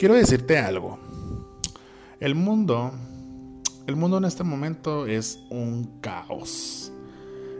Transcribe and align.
Quiero 0.00 0.14
decirte 0.14 0.56
algo. 0.56 0.98
El 2.20 2.34
mundo, 2.34 2.90
el 3.86 3.96
mundo 3.96 4.16
en 4.16 4.24
este 4.24 4.42
momento 4.42 5.04
es 5.04 5.40
un 5.50 6.00
caos. 6.00 6.90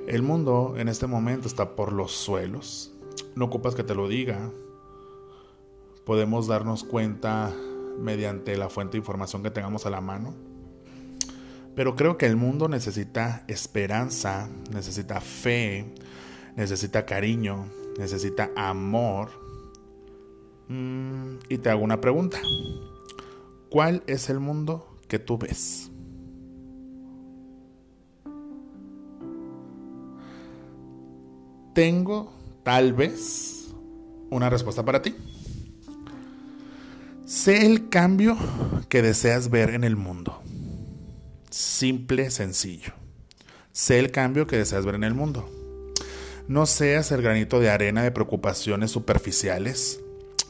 El 0.07 0.23
mundo 0.23 0.73
en 0.79 0.89
este 0.89 1.07
momento 1.07 1.49
está 1.49 1.77
por 1.77 1.93
los 1.93 2.13
suelos. 2.13 2.95
No 3.35 3.45
ocupas 3.45 3.75
que 3.75 3.85
te 3.85 3.95
lo 3.95 4.09
diga. 4.09 4.51
Podemos 6.07 6.47
darnos 6.47 6.83
cuenta 6.83 7.53
mediante 7.99 8.57
la 8.57 8.71
fuente 8.71 8.93
de 8.93 9.01
información 9.01 9.43
que 9.43 9.51
tengamos 9.51 9.85
a 9.85 9.91
la 9.91 10.01
mano. 10.01 10.33
Pero 11.77 11.95
creo 11.95 12.17
que 12.17 12.25
el 12.25 12.37
mundo 12.37 12.69
necesita 12.69 13.45
esperanza, 13.49 14.49
necesita 14.73 15.21
fe, 15.21 15.95
necesita 16.57 17.05
cariño, 17.05 17.67
necesita 17.99 18.51
amor. 18.57 19.50
Mm, 20.71 21.41
y 21.49 21.59
te 21.59 21.69
hago 21.69 21.83
una 21.83 22.01
pregunta. 22.01 22.39
¿Cuál 23.71 24.05
es 24.07 24.31
el 24.31 24.39
mundo 24.39 24.97
que 25.09 25.19
tú 25.19 25.37
ves? 25.37 25.91
Tengo 31.75 32.33
tal 32.63 32.93
vez 32.93 33.75
una 34.31 34.49
respuesta 34.49 34.85
para 34.85 35.03
ti. 35.03 35.17
Sé 37.27 37.67
el 37.67 37.89
cambio 37.89 38.37
que 38.89 39.03
deseas 39.03 39.51
ver 39.51 39.71
en 39.71 39.83
el 39.83 39.97
mundo. 39.97 40.41
Simple, 41.51 42.31
sencillo. 42.31 42.93
Sé 43.73 43.99
el 43.99 44.13
cambio 44.13 44.47
que 44.47 44.57
deseas 44.57 44.87
ver 44.87 44.95
en 44.95 45.05
el 45.05 45.15
mundo. 45.15 45.49
No 46.47 46.67
seas 46.67 47.11
el 47.11 47.23
granito 47.23 47.59
de 47.59 47.71
arena 47.71 48.05
de 48.05 48.13
preocupaciones 48.13 48.93
superficiales. 48.93 50.01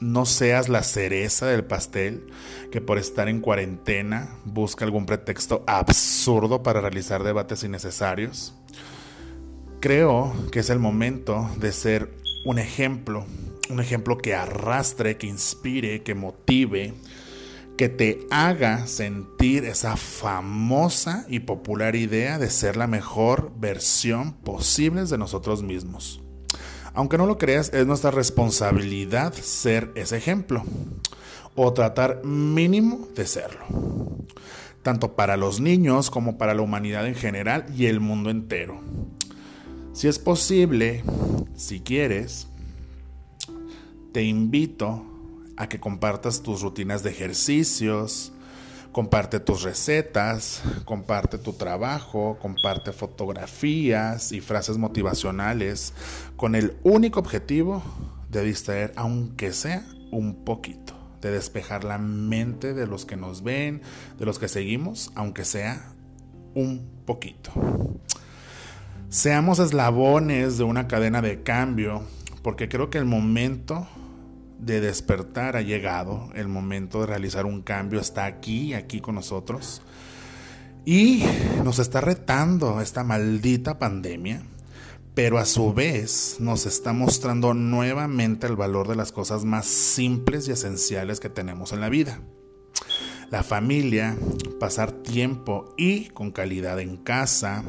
No 0.01 0.27
seas 0.27 0.69
la 0.69 0.83
cereza 0.83 1.47
del 1.47 1.65
pastel 1.65 2.27
que 2.73 2.81
por 2.81 2.99
estar 2.99 3.29
en 3.29 3.41
cuarentena 3.41 4.37
busca 4.45 4.85
algún 4.85 5.07
pretexto 5.07 5.63
absurdo 5.67 6.63
para 6.63 6.81
realizar 6.81 7.23
debates 7.23 7.65
innecesarios. 7.65 8.55
Creo 9.81 10.33
que 10.51 10.61
es 10.61 10.71
el 10.71 10.79
momento 10.79 11.51
de 11.59 11.73
ser 11.73 12.11
un 12.45 12.59
ejemplo 12.59 13.27
un 13.71 13.81
ejemplo 13.81 14.19
que 14.19 14.35
arrastre, 14.35 15.17
que 15.17 15.27
inspire, 15.27 16.03
que 16.03 16.15
motive, 16.15 16.95
que 17.77 17.89
te 17.89 18.27
haga 18.31 18.87
sentir 18.87 19.65
esa 19.65 19.97
famosa 19.97 21.25
y 21.29 21.41
popular 21.41 21.97
idea 21.97 22.39
de 22.39 22.51
ser 22.51 22.77
la 22.77 22.87
mejor 22.87 23.53
versión 23.57 24.35
posible 24.35 25.05
de 25.05 25.19
nosotros 25.19 25.63
mismos. 25.63 26.23
Aunque 27.01 27.17
no 27.17 27.25
lo 27.25 27.39
creas, 27.39 27.73
es 27.73 27.87
nuestra 27.87 28.11
responsabilidad 28.11 29.33
ser 29.33 29.91
ese 29.95 30.19
ejemplo 30.19 30.63
o 31.55 31.73
tratar 31.73 32.23
mínimo 32.27 33.09
de 33.17 33.27
serlo, 33.27 33.65
tanto 34.83 35.17
para 35.17 35.39
los 35.39 35.61
niños 35.61 36.11
como 36.11 36.37
para 36.37 36.53
la 36.53 36.61
humanidad 36.61 37.07
en 37.07 37.15
general 37.15 37.65
y 37.75 37.87
el 37.87 38.01
mundo 38.01 38.29
entero. 38.29 38.83
Si 39.95 40.09
es 40.09 40.19
posible, 40.19 41.03
si 41.57 41.81
quieres, 41.81 42.49
te 44.13 44.25
invito 44.25 45.03
a 45.57 45.71
que 45.71 45.81
compartas 45.81 46.43
tus 46.43 46.61
rutinas 46.61 47.03
de 47.03 47.13
ejercicios, 47.13 48.35
comparte 48.93 49.41
tus 49.41 49.63
recetas, 49.63 50.63
comparte 50.85 51.39
tu 51.39 51.53
trabajo, 51.53 52.39
comparte 52.41 52.93
fotografías 52.93 54.33
y 54.33 54.41
frases 54.41 54.79
motivacionales 54.79 55.93
con 56.37 56.55
el 56.55 56.77
único 56.83 57.21
objetivo 57.21 57.83
de 58.31 58.45
distraer, 58.45 58.93
aunque 58.97 59.53
sea 59.53 59.85
un 60.11 60.45
poquito, 60.45 60.95
de 61.21 61.31
despejar 61.31 61.85
la 61.85 61.99
mente 61.99 62.75
de 62.75 62.87
los 62.87 63.05
que 63.05 63.17
nos 63.17 63.43
ven, 63.43 63.83
de 64.19 64.27
los 64.27 64.39
que 64.39 64.49
seguimos, 64.49 65.13
aunque 65.15 65.45
sea 65.45 65.93
un 66.55 66.89
poquito. 67.07 67.53
Seamos 69.09 69.59
eslabones 69.59 70.59
de 70.59 70.65
una 70.65 70.89
cadena 70.89 71.21
de 71.21 71.43
cambio, 71.43 72.03
porque 72.43 72.69
creo 72.69 72.91
que 72.91 72.99
el 72.99 73.05
momento 73.05 73.87
de 74.61 74.81
despertar 74.81 75.57
ha 75.57 75.63
llegado, 75.63 76.29
el 76.35 76.49
momento 76.49 77.01
de 77.01 77.07
realizar 77.07 77.47
un 77.47 77.63
cambio 77.63 78.01
está 78.01 78.27
aquí, 78.27 78.75
aquí 78.75 79.01
con 79.01 79.15
nosotros. 79.15 79.83
Y 80.85 81.25
nos 81.65 81.79
está 81.79 82.01
retando 82.01 82.81
esta 82.81 83.05
maldita 83.05 83.79
pandemia, 83.79 84.43
pero 85.15 85.39
a 85.39 85.47
su 85.47 85.73
vez 85.73 86.37
nos 86.41 86.67
está 86.67 86.93
mostrando 86.93 87.55
nuevamente 87.55 88.47
el 88.47 88.57
valor 88.57 88.89
de 88.89 88.97
las 88.97 89.13
cosas 89.13 89.45
más 89.45 89.67
simples 89.67 90.49
y 90.49 90.53
esenciales 90.53 91.21
que 91.21 91.29
tenemos 91.29 91.73
en 91.73 91.81
la 91.81 91.89
vida. 91.89 92.21
La 93.31 93.43
familia, 93.43 94.17
pasar 94.59 94.93
tiempo 94.93 95.75
y 95.77 96.07
con 96.09 96.33
calidad 96.33 96.81
en 96.81 96.97
casa, 96.97 97.63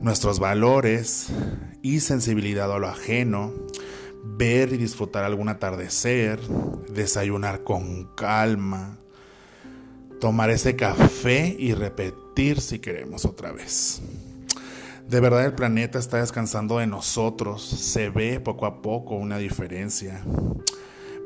nuestros 0.00 0.38
valores 0.38 1.28
y 1.82 2.00
sensibilidad 2.00 2.72
a 2.72 2.78
lo 2.78 2.88
ajeno, 2.88 3.52
ver 4.22 4.72
y 4.72 4.76
disfrutar 4.76 5.24
algún 5.24 5.48
atardecer, 5.48 6.40
desayunar 6.88 7.62
con 7.64 8.14
calma, 8.14 8.98
tomar 10.20 10.50
ese 10.50 10.76
café 10.76 11.56
y 11.58 11.74
repetir 11.74 12.60
si 12.60 12.78
queremos 12.78 13.24
otra 13.24 13.52
vez. 13.52 14.02
De 15.08 15.18
verdad 15.18 15.44
el 15.44 15.54
planeta 15.54 15.98
está 15.98 16.18
descansando 16.20 16.78
de 16.78 16.86
nosotros, 16.86 17.62
se 17.62 18.10
ve 18.10 18.38
poco 18.38 18.66
a 18.66 18.80
poco 18.80 19.16
una 19.16 19.38
diferencia. 19.38 20.22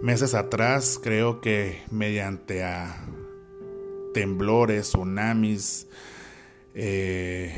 Meses 0.01 0.35
atrás 0.35 0.99
creo 1.03 1.41
que 1.41 1.83
mediante 1.91 2.65
a 2.65 3.05
temblores, 4.15 4.89
tsunamis, 4.89 5.87
eh, 6.75 7.55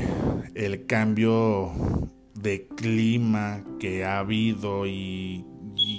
el 0.53 0.85
cambio 0.85 1.71
de 2.41 2.67
clima 2.67 3.63
que 3.79 4.05
ha 4.05 4.19
habido 4.19 4.85
y, 4.85 5.45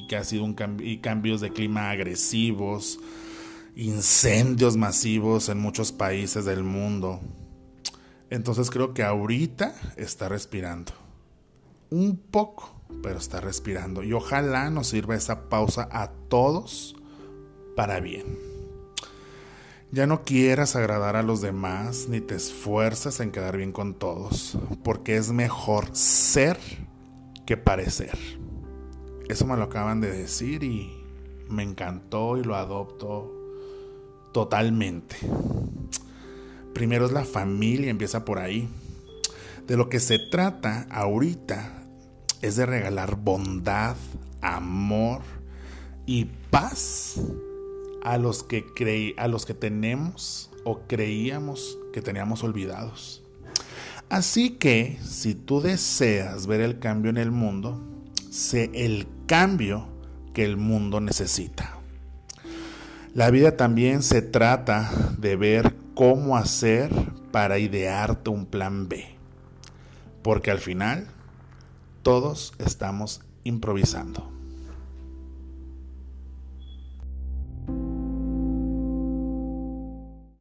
que 0.09 0.17
ha 0.17 0.25
sido 0.25 0.45
un 0.45 0.57
y 0.81 0.99
cambios 0.99 1.41
de 1.41 1.53
clima 1.53 1.91
agresivos, 1.91 2.99
incendios 3.77 4.77
masivos 4.77 5.49
en 5.49 5.59
muchos 5.59 5.93
países 5.93 6.45
del 6.45 6.63
mundo. 6.63 7.21
Entonces 8.31 8.71
creo 8.71 8.95
que 8.95 9.03
ahorita 9.03 9.75
está 9.97 10.29
respirando. 10.29 10.93
Un 11.91 12.19
poco, 12.19 12.75
pero 13.03 13.19
está 13.19 13.41
respirando. 13.41 14.03
Y 14.03 14.13
ojalá 14.13 14.71
nos 14.71 14.89
sirva 14.89 15.17
esa 15.17 15.49
pausa 15.49 15.89
a 15.91 16.11
todos 16.29 16.97
para 17.77 18.01
bien. 18.01 18.48
Ya 19.91 20.07
no 20.07 20.23
quieras 20.23 20.77
agradar 20.77 21.17
a 21.17 21.23
los 21.23 21.41
demás 21.41 22.09
ni 22.11 22.21
te 22.21 22.35
esfuerces 22.35 23.21
en 23.21 23.31
quedar 23.31 23.57
bien 23.57 23.73
con 23.73 23.95
todos, 23.95 24.59
porque 24.85 25.17
es 25.17 25.33
mejor 25.33 25.89
ser 25.97 26.59
que 27.47 27.57
parecer. 27.57 28.19
Eso 29.31 29.47
me 29.47 29.57
lo 29.57 29.65
acaban 29.65 30.03
de 30.03 30.11
decir 30.11 30.63
y 30.63 30.93
me 31.49 31.63
encantó 31.63 32.37
y 32.37 32.45
lo 32.45 32.55
adopto 32.55 33.33
totalmente. 34.35 35.17
Primero 36.75 37.07
es 37.07 37.13
la 37.13 37.25
familia, 37.25 37.89
empieza 37.89 38.27
por 38.27 38.41
ahí. 38.41 38.69
De 39.67 39.79
lo 39.79 39.89
que 39.89 40.01
se 40.01 40.19
trata 40.19 40.87
ahorita 40.91 41.83
es 42.43 42.57
de 42.57 42.67
regalar 42.67 43.17
bondad, 43.17 43.97
amor 44.43 45.23
y 46.05 46.27
paz 46.51 47.19
a 48.03 48.19
los 48.19 48.43
que 48.43 48.65
creí, 48.67 49.15
a 49.19 49.29
los 49.29 49.47
que 49.47 49.55
tenemos 49.55 50.51
o 50.65 50.81
creíamos 50.87 51.79
que 51.93 52.03
teníamos 52.03 52.45
olvidados. 52.45 53.23
Así 54.09 54.51
que 54.51 54.99
si 55.03 55.35
tú 55.35 55.61
deseas 55.61 56.47
ver 56.47 56.61
el 56.61 56.79
cambio 56.79 57.11
en 57.11 57.19
el 57.19 57.31
mundo, 57.31 57.83
sé 58.31 58.71
el 58.75 59.07
cambio 59.27 59.89
que 60.33 60.45
el 60.45 60.57
mundo 60.57 61.01
necesita. 61.01 61.79
La 63.15 63.31
vida 63.31 63.57
también 63.57 64.03
se 64.03 64.23
trata 64.23 64.91
de 65.19 65.37
ver 65.37 65.75
cómo 65.95 66.37
hacer 66.37 66.91
para 67.33 67.59
idearte 67.59 68.31
un 68.31 68.47
plan 68.47 68.89
B. 68.89 69.05
Porque 70.23 70.51
al 70.51 70.59
final 70.59 71.09
todos 72.03 72.55
estamos 72.59 73.23
improvisando. 73.45 74.38